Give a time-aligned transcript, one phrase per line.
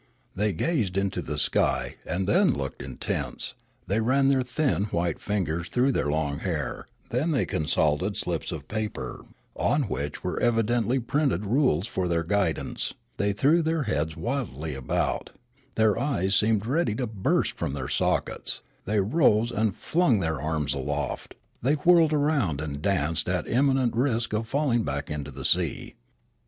[0.35, 3.53] They gazed into the sky, and then looked intense;
[3.87, 8.67] the}^ ran their thin white fingers through their long hair; then they consulted slips of
[8.67, 13.61] paper, on 2 72 Riallaro which were evidentl}' printed rules for their guidance; they threw
[13.61, 15.29] their heads wildly about;
[15.75, 20.73] their eyes seemed ready to burst from their sockets; they rose and flung their arms
[20.73, 25.93] aloft; they whirled around and danced at imminent risk of falling back into the sea.